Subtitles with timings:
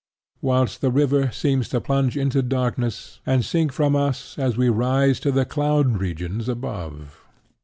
[0.41, 5.19] whilst the river seems to plunge into darkness and sink from us as we rise
[5.19, 7.21] to the cloud regions above.